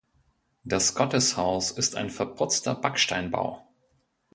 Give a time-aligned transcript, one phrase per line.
[0.63, 3.67] Das Gotteshaus ist ein verputzter Backsteinbau.